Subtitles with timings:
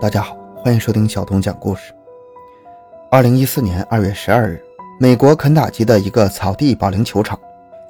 [0.00, 1.92] 大家好，欢迎收听小童讲故事。
[3.10, 4.58] 二零一四年二月十二日，
[4.98, 7.38] 美国肯塔基的一个草地保龄球场，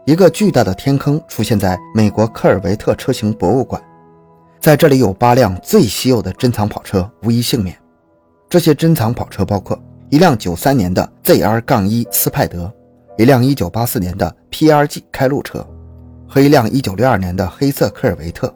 [0.05, 3.81] 一个巨大的天坑出现在美国科尔维特车型博物馆。
[4.59, 7.79] 在这里有八辆最稀有的珍藏跑车无一幸免。
[8.49, 12.73] 这些珍藏跑车包括一辆九三年的 ZR-1 斯派德，
[13.19, 15.65] 一辆一九八四年的 PRG 开路车，
[16.27, 18.53] 和一辆一九六二年的黑色科尔维特。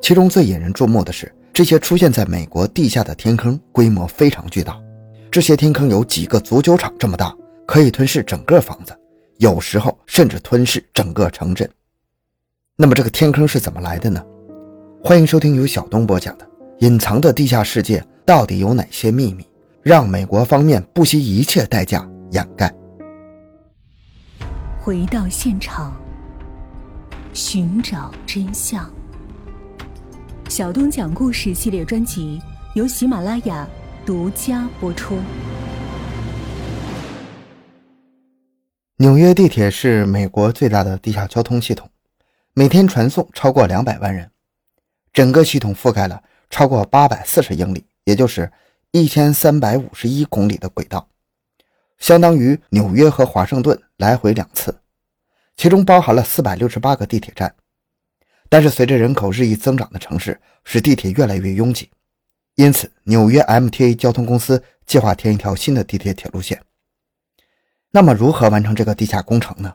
[0.00, 1.32] 其中最引人注目的是。
[1.56, 4.78] 这些出现在美国地下的天坑规模非常巨大，
[5.30, 7.34] 这些天坑有几个足球场这么大，
[7.66, 8.94] 可以吞噬整个房子，
[9.38, 11.66] 有时候甚至吞噬整个城镇。
[12.76, 14.22] 那么这个天坑是怎么来的呢？
[15.02, 16.44] 欢迎收听由小东播讲的
[16.80, 19.42] 《隐藏的地下世界》，到底有哪些秘密，
[19.82, 22.70] 让美国方面不惜一切代价掩盖？
[24.78, 25.96] 回到现场，
[27.32, 28.86] 寻找真相。
[30.48, 32.40] 小东讲故事系列专辑
[32.74, 33.68] 由喜马拉雅
[34.06, 35.18] 独家播出。
[38.98, 41.90] 纽约地铁是美国最大的地下交通系统，
[42.54, 44.30] 每天传送超过两百万人。
[45.12, 48.50] 整个系统覆盖了超过八百四十英里，也就是
[48.92, 51.08] 一千三百五十一公里的轨道，
[51.98, 54.78] 相当于纽约和华盛顿来回两次，
[55.56, 57.52] 其中包含了四百六十八个地铁站。
[58.48, 61.90] 但是，随着人口日益增长的城市使地铁越来越拥挤，
[62.54, 66.62] 因此纽约 MTA 交通公司计划填一条新的地铁铁路线。
[67.90, 69.74] 那么，如何完成这个地下工程呢？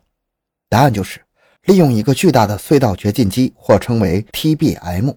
[0.69, 1.19] 答案就是
[1.65, 5.15] 利用一个巨大的隧道掘进机，或称为 TBM。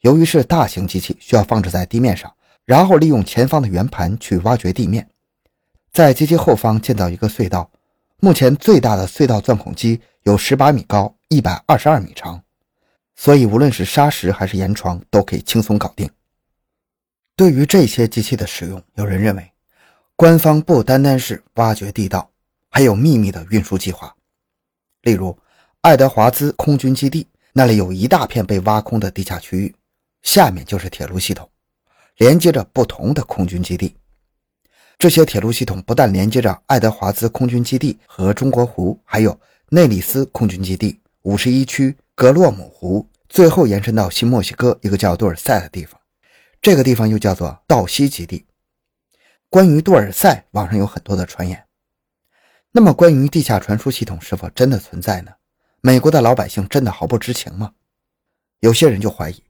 [0.00, 2.32] 由于是大型机器，需要放置在地面上，
[2.64, 5.08] 然后利用前方的圆盘去挖掘地面，
[5.92, 7.70] 在机器后方建造一个隧道。
[8.20, 12.42] 目前最大的隧道钻孔机有十八米高，一百二十二米长。
[13.18, 16.08] 所以，无论是砂石还是岩床，都可以轻松搞定。
[17.34, 19.52] 对于这些机器的使用，有人认为，
[20.14, 22.30] 官方不单单是挖掘地道，
[22.68, 24.14] 还有秘密的运输计划。
[25.00, 25.36] 例如，
[25.80, 29.74] 爱德华兹空军基地那里有一大片被挖空的地下区域，
[30.22, 31.48] 下面就是铁路系统，
[32.18, 33.96] 连接着不同的空军基地。
[34.98, 39.38] 这些铁路系统不但连接着爱德华兹空军基地和中国湖，还有
[39.70, 41.96] 内里斯空军基地、五十一区。
[42.16, 46.00] 格洛姆湖最后延伸到新墨西哥一个叫杜尔塞的地方，
[46.62, 48.46] 这个地方又叫做道西基地。
[49.50, 51.66] 关于杜尔塞，网上有很多的传言。
[52.72, 55.32] 那么，关于地下传输系统是否真的存在呢？
[55.82, 57.72] 美国的老百姓真的毫不知情吗？
[58.60, 59.42] 有些人就怀疑，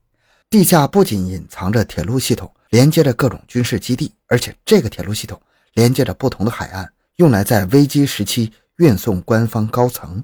[0.49, 5.41] 地下不仅隐藏着铁路系统，连接着各种军事基地，而且这个铁路系统
[5.75, 10.21] 连接着不同的海岸，用来在危机时期运送官方高层。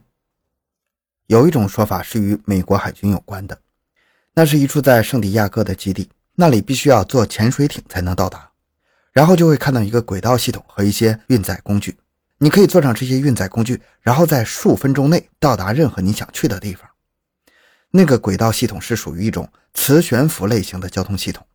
[1.27, 3.57] 有一种说法是与美国海军有关的，
[4.33, 8.51] 那是一处在圣地亚哥的基地，那里必须要坐潜水艇才能到达，
[9.11, 11.95] 然后就会看到一个轨道系统和一些运载工具，
[12.39, 16.89] 你可以坐上这些运载工具，然后在数分钟内到达任何你想去的地方。
[17.91, 21.45] 那个轨道系统是属于一种磁悬浮类型的交通系统，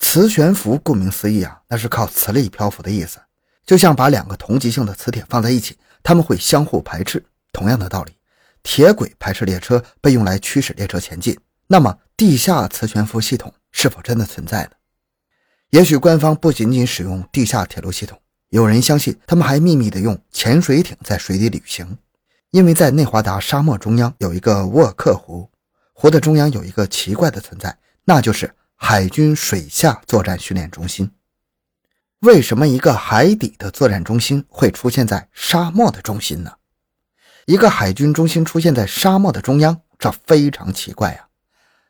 [0.00, 3.20] 磁悬浮顾名思义啊，那是靠磁力漂浮的意思，
[3.64, 8.12] 就像把两个同极性的磁铁放在一起，它们会相互排斥，同样的道理。
[8.64, 11.38] 铁轨排斥列车被用来驱使列车前进，
[11.68, 14.70] 那么地下磁悬浮系统是否真的存在呢？
[15.70, 21.98] 也许官方不仅仅使用地下铁路系统，有人相信他们还秘密地用潜水艇在水底旅行，
[22.50, 25.50] 因为在内华达沙漠中央有一个沃克湖，
[25.92, 31.10] 湖的中央有一个奇怪的存在，那就是海军水下作战训练中心。
[32.20, 36.50] 为什么一个海底的作战中心会出现在沙漠的中心呢？
[37.46, 41.28] 一个海军中心出现在沙漠的中央，这非常奇怪呀！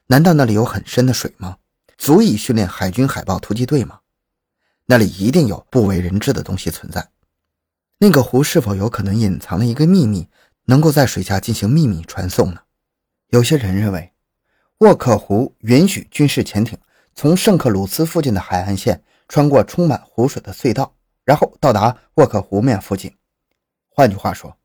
[0.09, 1.59] 难道那里有很深的水吗？
[1.97, 4.01] 足以训练海军海豹突击队吗？
[4.87, 7.09] 那里一定有不为人知的东西存在。
[7.99, 10.29] 那个湖是否有可能隐藏了一个秘密，
[10.65, 12.61] 能够在水下进行秘密传送呢？
[13.29, 14.13] 有些人认为，
[14.79, 16.77] 沃克湖允许军事潜艇
[17.15, 20.93] 从圣克鲁斯附近的海岸线穿过充满湖水的隧道，
[21.25, 23.15] 然后到达沃克湖面附近。
[23.89, 24.57] 换句话说，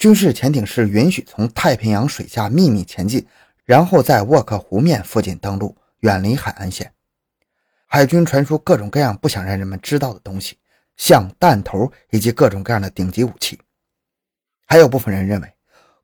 [0.00, 3.26] 军事潜艇是允许从太平洋水下秘密前进，
[3.66, 6.90] 然后在沃克湖面附近登陆，远离海岸线。
[7.84, 10.56] 海军传输各种各样不想让人们知道的东西，
[10.96, 13.60] 像弹头以及各种各样的顶级武器。
[14.66, 15.52] 还有部分人认为，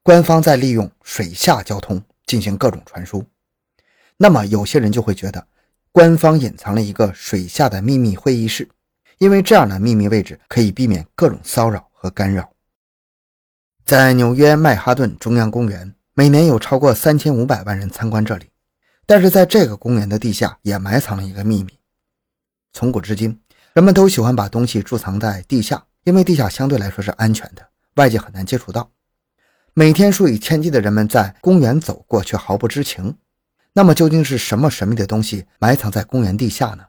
[0.02, 3.24] 官方在利用水下交通进行各种传输。
[4.18, 5.46] 那么有些人就会觉得，
[5.90, 8.68] 官方隐藏了一个水下的秘密会议室，
[9.16, 12.46] 因为这样的秘密位置可以避免各种骚扰和干扰。
[13.86, 18.50] 在纽约曼哈顿中央公园，每年有超过三千五百万人参观这里。
[19.06, 21.78] 但是在这个公园的地下也埋藏了一个秘密，
[22.72, 23.40] 从古至今，
[23.74, 28.90] 人们都喜欢把东西贮藏在地下，因为地下相对来说是安全的，外界很难接触到。
[29.72, 33.16] 每天数以千计的人们在公园走过，却毫不知情。
[33.72, 36.82] 那么，究竟是什么神秘的东西埋藏在公园地下呢？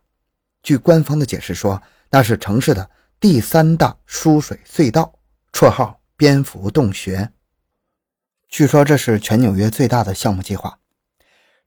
[0.64, 1.80] 据官方的解释说，
[2.10, 2.90] 那是城市的
[3.20, 5.14] 第三大输水隧道，
[5.54, 7.32] 绰号“蝙蝠洞穴”。
[8.50, 10.80] 据说这是全纽约最大的项目计划。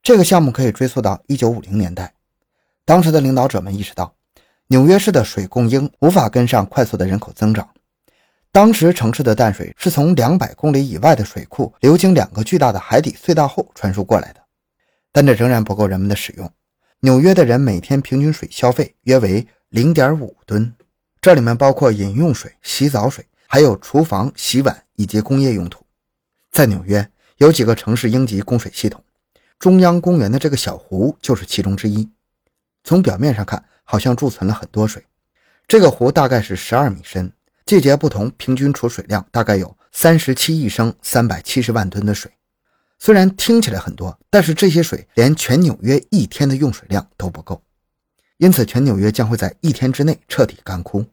[0.03, 2.13] 这个项目可以追溯到1950年代，
[2.85, 4.15] 当时的领导者们意识到，
[4.67, 7.69] 纽约市的水供应无法跟上快速的人口增长。
[8.51, 14.41] 当时城市的淡水是从两百公里以外的水库流经两个巨大的海底隧道后传输过来的，
[15.13, 16.51] 但这仍然不够人们的使用。
[16.99, 20.73] 纽约的人每天平均水消费约为零点五吨，
[21.21, 25.85] 这里面包括饮用水、洗澡水，还有厨房、洗碗以及工业用途。
[26.53, 29.03] 在纽约有几个城市应急供水系统，
[29.59, 32.09] 中央公园的这个小湖就是其中之一。
[32.85, 35.05] 从表面上看，好像贮存了很多水。
[35.67, 37.29] 这个湖大概是十二米深。
[37.65, 42.31] 季节不同，平均储水量大概有三十七亿升，三百七十万吨的水。
[42.99, 47.61] 虽然听起来很多，但是这些水连全纽约一天的用水量都不够，
[48.37, 51.05] 因此全纽约将会在一天之内彻底干枯。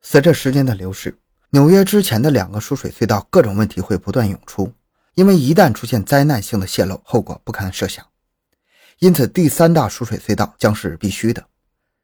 [0.00, 1.18] 随着时间的流逝，
[1.50, 4.72] 纽约之前的两个输水隧道各种问题会不断涌出，
[5.14, 8.04] 因为一旦出现灾难性的泄漏，后果不堪设想。
[8.98, 11.46] 因此，第三大输水隧道将是必须的，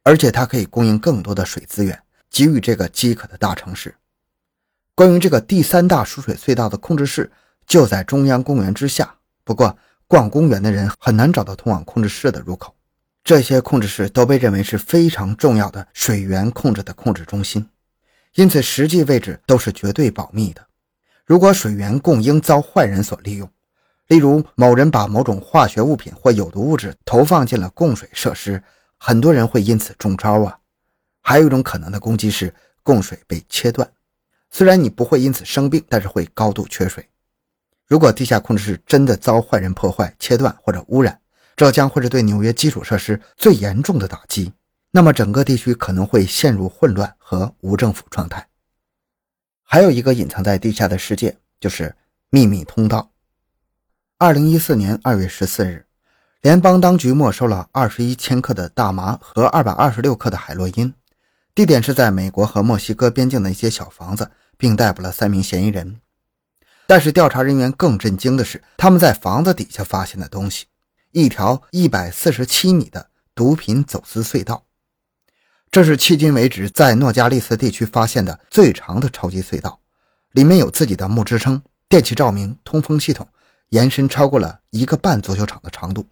[0.03, 2.03] 而且它可以供应更多的水资源。
[2.35, 3.95] 给予这个饥渴的大城市。
[4.95, 7.31] 关于这个第三大输水隧道的控制室
[7.67, 12.75] 就在中央公园之下，不过逛公园的人很难找到通往控制室的入口。
[13.23, 17.69] 这些控制室都被认为是非常重要的水源控制的控制中心，
[18.35, 20.67] 因此实际位置都是绝对保密的。
[21.25, 23.49] 如果水源供应遭坏人所利用，
[24.09, 28.63] 例如某人把某种化学物品或有毒物质投放进了供水设施，
[28.97, 30.59] 很多人会因此中招啊。
[31.21, 32.53] 还有一种可能的攻击是
[32.83, 33.89] 供水被切断，
[34.51, 37.09] 虽然你不会因此生病，但是会高度缺水。
[37.87, 41.21] 如果地下控制室真的遭坏人破坏、切断或者污染，
[41.55, 44.53] 这将会是对纽约基础设施最严重的打击。
[44.95, 48.47] 那么整个地区可能会陷入混乱和无政府状态。
[49.63, 51.97] 还有一个隐藏在地下的世界，就是
[52.29, 53.11] 秘密通道。
[54.19, 55.87] 二零一四年二月十四日，
[56.43, 60.93] 联邦当局没收了二十一千克的大麻和二百二十六克的海洛因。
[61.55, 66.03] 地点是在美国和墨西哥边境的一些小房子，并逮捕了三名嫌疑人。
[66.87, 70.67] 但是调查人员更震惊的是，他们在房子底下发现的东西——
[71.13, 74.67] 一条一百四十七米的毒品走私隧道。
[75.73, 79.81] 这是迄今为止在诺加利斯地区发现的最长的超级隧道，
[80.33, 83.27] 里面有自己的木支撑、电气照明、通风系统，
[83.71, 86.07] 延伸超过了一个半足球场的长度。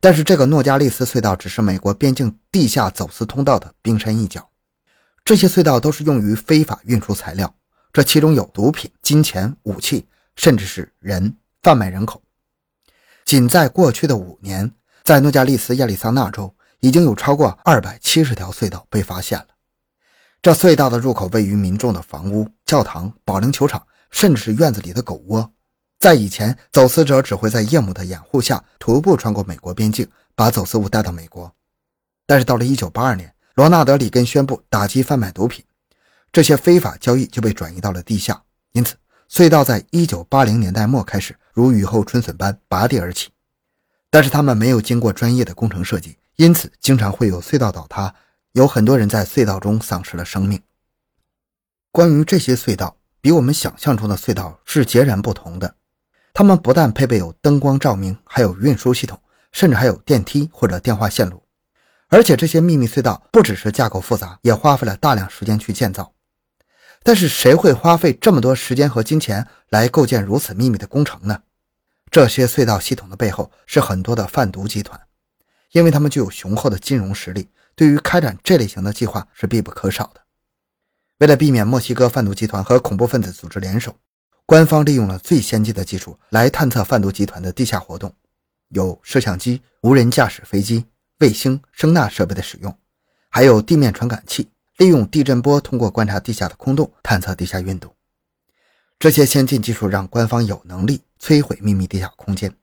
[0.00, 4.48] 但是这个诺加利斯隧道只是美国边境地下走私通道的冰山一角，
[5.24, 7.52] 这些隧道都是用于非法运输材料，
[7.92, 10.06] 这其中有毒品、金钱、武器，
[10.36, 12.22] 甚至是人贩卖人口。
[13.24, 14.70] 仅在过去的五年，
[15.02, 19.46] 在诺加利斯亚利桑那州已经有超过二百七十条隧道被发现了。
[20.42, 25.50] 这隧道的入口位于民众的房屋、教堂、保龄球场，甚至是院子里的狗窝。
[25.98, 31.50] 在以前，走私者只会在夜幕的掩护下徒步穿过美国边境，把走私物带到美国。
[32.26, 35.64] 但是到了1982年，罗纳德·里根宣布打击贩卖毒品，
[36.30, 38.42] 这些非法交易就被转移到了地下。
[38.72, 38.94] 因此，
[39.30, 43.30] 隧道在1980年代末开始如雨后春笋般拔地而起。
[44.10, 48.14] 但是他们没有经过专业的工程设计，因此经常会有隧道倒塌，
[48.52, 50.60] 有很多人在隧道中丧失了生命。
[51.92, 55.76] 关于这些隧道，比我们想象中的隧道是截然不同的。
[56.32, 59.20] 它们不但配备有灯光照明，还有运输系统，
[59.52, 61.44] 甚至还有电梯或者电话线路。
[62.08, 66.12] 而且这些秘密隧道不只是架构复杂，也花费了大量时间去建造。
[67.04, 71.42] 但是谁会花费这么多时间和金钱来构建如此秘密的工程呢？
[72.10, 75.00] 这些隧道系统的背后是很多的贩毒集团，
[75.74, 80.22] 因为他们具有雄厚的金融实力，对于开展这类型的计划是必不可少的。
[81.18, 83.94] 为了避免墨西哥贩毒集团和恐怖分子组织联手。
[84.46, 88.14] 官方利用了最先进的技术来探测贩毒集团的地下活动，
[88.68, 90.84] 有摄像机、无人驾驶飞机、
[91.20, 92.76] 卫星、声纳设备的使用，
[93.30, 97.94] 还有地面传感器，利用地震波通过观察地下的空洞探测地下运动。
[98.98, 102.54] 这些先进技术让官方有能力摧毁秘密地下空间，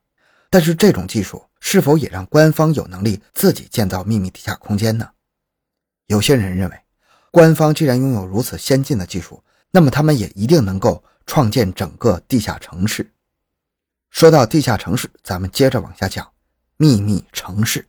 [0.51, 5.09] 但是这种技术是否也让官方有能力自己建造秘密地下空间呢？
[6.05, 6.79] 有些人认为，
[7.31, 11.03] 官方既然拥有如此先进的技术，那么他们也一定能够。
[11.27, 13.09] 创建整个地下城市。
[14.09, 16.29] 说到地下城市，咱们接着往下讲。
[16.75, 17.87] 秘密城市。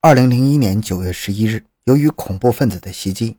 [0.00, 3.38] 二零零一年九月十一日，由于恐怖分子的袭击，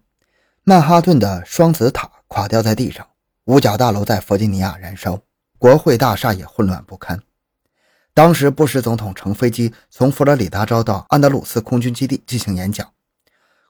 [0.63, 3.07] 曼哈顿的双子塔垮掉在地上，
[3.43, 5.21] 五角大楼在弗吉尼亚燃烧，
[5.59, 7.21] 国会大厦也混乱不堪。
[8.17, 12.91] 当时，布什总统乘飞机从佛罗里达州到安德鲁斯空军基地进行演讲，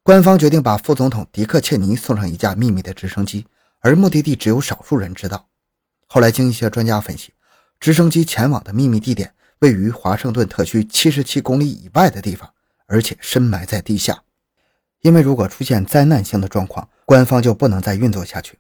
[0.04, 3.46] 官方决定把副总统迪克切尼送上一架秘密的直升机，
[3.82, 5.50] 而目的地只有少数人知道。
[6.08, 7.34] 后来，经一些专家分析，
[7.78, 12.50] 直升机前往的秘密地点位于华盛顿特区七十七公里以外的地方。
[12.86, 14.24] 而且深埋在地下，
[15.02, 18.58] 因为如果出现灾难性的状况，官方就不能再运作下去，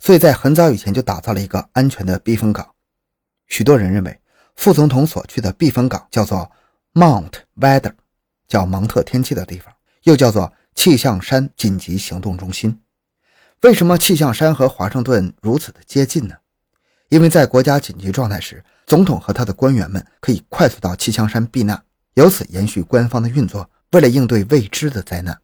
[0.00, 2.68] 所以在很早以前就打造了一个安全的避风港。
[3.46, 4.20] 许多人认为，
[4.58, 6.50] 副总统所去的避风港叫做
[6.92, 7.92] Mount Weather，
[8.48, 9.72] 叫芒特天气的地方，
[10.02, 12.80] 又叫做气象山紧急行动中心。
[13.62, 16.34] 为什么气象山和华盛顿如此的接近呢？
[17.08, 21.80] 因为在国家紧急状态时，总统和他的官员们可以快速到气象山避难。
[22.14, 23.70] 由此延续官方的运作。
[23.92, 25.38] 为了应对未知的灾难，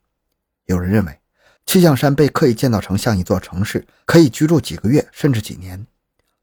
[0.67, 1.21] 有人认为
[1.67, 5.87] 气象山被刻意建造成像一座城市，可以居住几个月甚至几年。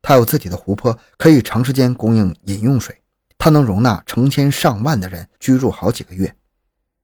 [0.02, 3.02] 它有自己的湖泊，可以长时间供应饮用水。
[3.38, 6.36] 它能容纳成千上万的人居住好几个月，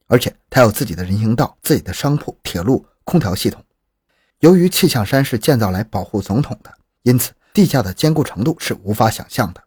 [0.08, 3.64] 而且它有自己的人行道、自己的商铺、铁路、空调系统。
[4.40, 6.72] 由于气象山是建造来保护总统的，
[7.04, 9.64] 因此地下的坚固程度是无法想象的。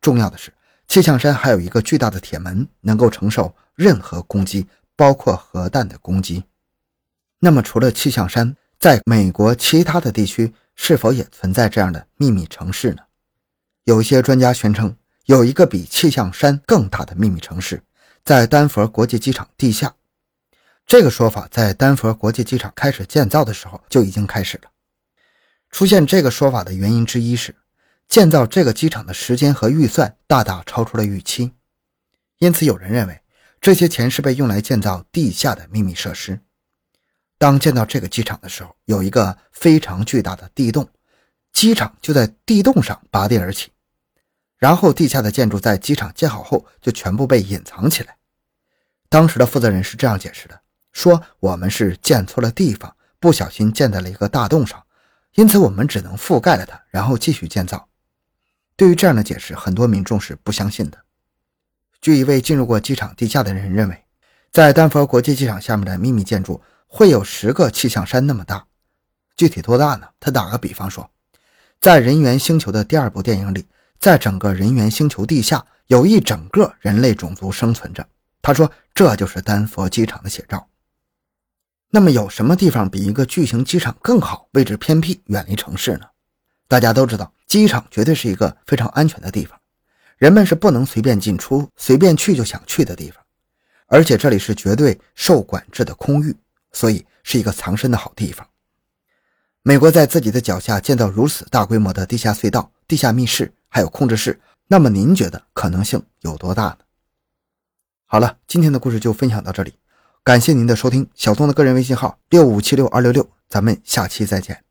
[0.00, 0.52] 重要的是。
[0.88, 4.66] 气象山还有一个巨大的铁门，能够承受任何攻击，
[4.96, 6.42] 包括核弹的攻击。
[7.40, 13.02] 那么，除了气象山，在美国其他的地区是否也存在这样的秘密城市呢？
[13.84, 17.82] 有些专家宣称，有一个比气象山更大的秘密城市，
[18.24, 19.94] 在丹佛国际机场地下。
[20.86, 24.70] 这个说法在丹佛国际机场开始建造的时候就已经开始了。
[25.70, 27.54] 出现这个说法的原因之一是。
[28.08, 31.52] 建造这个机场的时间和预算大大超出了预期，
[32.38, 33.20] 因此有人认为
[33.60, 36.40] 这些钱是被用来建造地下的秘密设施。
[37.38, 40.88] 当建造这个机场的时候，有一个非常巨大的地洞，
[41.52, 43.70] 机场就在地洞上拔地而起。
[44.58, 48.16] 然后地下的建筑在机场建好后就全部被隐藏起来。
[49.08, 50.60] 当时的负责人是这样解释的：
[50.92, 54.84] 说我们是建错了地方，不小心建在了一个大洞上，
[55.36, 57.88] 因此我们只能覆盖了它，然后继续建造。
[58.74, 60.98] 对于这样的解释，很多民众是不相信的。
[62.00, 64.04] 据一位进入过机场地下的人认为，
[64.50, 68.66] 在丹佛国际机场下面的秘密建筑会有十个气象山那么大。
[69.36, 70.08] 具体多大呢？
[70.18, 71.08] 他打个比方说，
[71.80, 73.64] 在《人猿星球》的第二部电影里，
[74.00, 78.04] 在整个人猿星球地下有一整个人类种族生存着。
[78.42, 80.66] 他说，这就是丹佛机场的写照。
[81.90, 86.06] 那么，有什么地方比一个巨型机场更好，位置偏僻，远离城市呢？
[86.66, 87.32] 大家都知道。
[87.46, 89.58] 机场绝对是一个非常安全的地方，
[90.18, 93.24] 人们是不能随便进出、随便去就想去的地方，
[93.86, 96.36] 而且这里是绝对受管制的空域，
[96.72, 98.46] 所以是一个藏身的好地方。
[99.62, 106.78] 美国在自己的脚下建造如此大规模的地下隧道、地下密室，还有控制室，那么您觉得可能性有多大呢？
[108.06, 109.74] 好了，今天的故事就分享到这里，
[110.22, 111.08] 感谢您的收听。
[111.14, 114.67] 小东的个人微信号六五七六二六六，咱们下期再见。